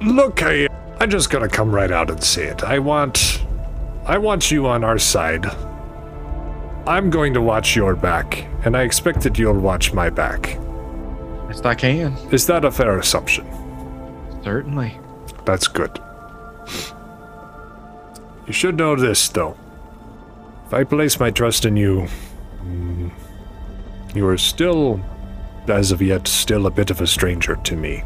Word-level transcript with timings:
look, 0.00 0.42
I, 0.42 0.68
I'm 1.00 1.10
just 1.10 1.30
gonna 1.30 1.48
come 1.48 1.74
right 1.74 1.90
out 1.90 2.10
and 2.10 2.22
say 2.22 2.46
it. 2.46 2.62
I 2.62 2.78
want, 2.78 3.44
I 4.04 4.18
want 4.18 4.50
you 4.50 4.66
on 4.66 4.84
our 4.84 4.98
side. 4.98 5.46
I'm 6.86 7.10
going 7.10 7.34
to 7.34 7.42
watch 7.42 7.74
your 7.74 7.96
back, 7.96 8.46
and 8.64 8.76
I 8.76 8.82
expect 8.82 9.22
that 9.22 9.38
you'll 9.38 9.58
watch 9.58 9.92
my 9.92 10.08
back. 10.08 10.58
Best 11.48 11.66
I 11.66 11.74
can. 11.74 12.12
Is 12.30 12.46
that 12.46 12.64
a 12.64 12.70
fair 12.70 12.98
assumption? 12.98 13.44
Certainly. 14.44 14.98
That's 15.44 15.66
good. 15.66 16.00
You 18.46 18.52
should 18.52 18.76
know 18.76 18.94
this, 18.94 19.28
though. 19.28 19.56
If 20.66 20.74
I 20.74 20.84
place 20.84 21.18
my 21.18 21.30
trust 21.30 21.64
in 21.64 21.76
you, 21.76 22.06
mm, 22.62 23.10
you 24.14 24.26
are 24.28 24.38
still, 24.38 25.00
as 25.66 25.90
of 25.90 26.00
yet, 26.00 26.28
still 26.28 26.66
a 26.66 26.70
bit 26.70 26.90
of 26.90 27.00
a 27.00 27.06
stranger 27.06 27.56
to 27.56 27.76
me. 27.76 28.04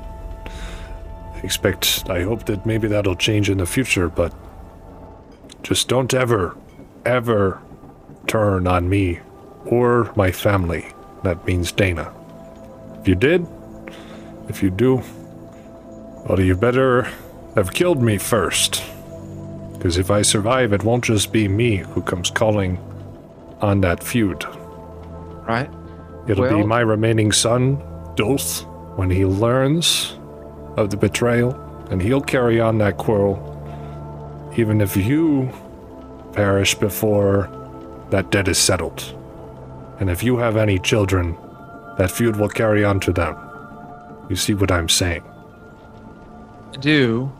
Expect, 1.43 2.05
I 2.09 2.23
hope 2.23 2.45
that 2.47 2.67
maybe 2.67 2.89
that'll 2.89 3.17
change 3.17 3.49
in 3.49 3.59
the 3.59 3.67
future, 3.67 4.09
but 4.09 4.35
just 5.63 5.89
don't 5.89 6.13
ever, 6.13 6.57
ever 7.05 7.61
turn 8.27 8.67
on 8.67 8.89
me 8.89 9.21
or 9.65 10.13
my 10.17 10.31
family. 10.31 10.87
That 11.23 11.45
means 11.47 11.73
Dana. 11.73 12.13
If 13.01 13.09
you 13.09 13.15
did, 13.15 13.47
if 14.49 14.63
you 14.63 14.71
do, 14.71 15.03
well, 16.29 16.41
you 16.41 16.55
better 16.57 17.11
have 17.55 17.73
killed 17.73 18.03
me 18.03 18.19
first. 18.19 18.83
Because 19.73 19.97
if 19.97 20.11
I 20.11 20.23
survive, 20.23 20.73
it 20.75 20.85
won't 20.85 21.05
just 21.05 21.33
be 21.33 21.49
me 21.49 21.79
who 21.79 22.03
comes 22.03 22.31
calling 22.31 22.79
on 23.61 23.81
that 23.81 24.03
feud. 24.03 24.45
Right? 25.49 25.71
It'll 26.29 26.49
be 26.49 26.65
my 26.65 26.81
remaining 26.81 27.33
son, 27.33 27.83
Doth, 28.15 28.65
when 28.97 29.11
he 29.11 29.25
learns 29.25 30.17
of 30.77 30.91
the 30.91 30.97
betrayal, 30.97 31.55
and 31.91 32.01
he'll 32.01 32.21
carry 32.21 32.61
on 32.61 32.79
that 32.79 32.97
quarrel. 32.97 33.47
Even 34.57 34.81
if 34.81 34.97
you 34.97 35.51
perish 36.33 36.75
before 36.75 37.49
that 38.11 38.31
debt 38.31 38.49
is 38.49 38.59
settled. 38.59 39.17
And 39.99 40.11
if 40.11 40.23
you 40.23 40.37
have 40.39 40.57
any 40.57 40.79
children, 40.79 41.37
that 41.99 42.11
feud 42.11 42.37
will 42.37 42.49
carry 42.49 42.85
on 42.85 43.01
to 43.01 43.13
them. 43.13 43.37
You 44.29 44.37
see 44.37 44.55
what 44.55 44.71
I'm 44.71 44.89
saying? 44.89 45.23
I 46.73 46.77
do. 46.79 47.31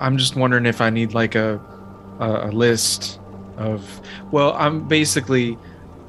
I'm 0.00 0.16
just 0.16 0.36
wondering 0.36 0.66
if 0.66 0.80
I 0.80 0.90
need 0.90 1.14
like 1.14 1.34
a 1.34 1.60
a, 2.18 2.48
a 2.48 2.50
list 2.50 3.20
of 3.56 4.00
well, 4.30 4.54
I'm 4.54 4.86
basically 4.88 5.58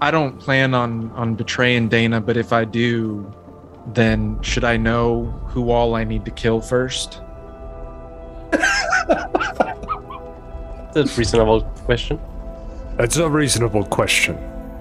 I 0.01 0.11
don't 0.11 0.39
plan 0.39 0.73
on 0.73 1.11
on 1.11 1.35
betraying 1.35 1.89
Dana, 1.89 2.21
but 2.21 2.37
if 2.37 2.53
I 2.53 2.65
do, 2.65 3.31
then 3.87 4.41
should 4.41 4.63
I 4.63 4.77
know 4.77 5.25
who 5.47 5.71
all 5.71 5.95
I 5.95 6.03
need 6.03 6.25
to 6.25 6.31
kill 6.31 6.61
first? 6.61 7.21
That's 10.93 11.15
a 11.15 11.17
reasonable 11.17 11.61
question. 11.85 12.19
That's 12.97 13.17
a 13.17 13.29
reasonable 13.29 13.85
question. 13.85 14.37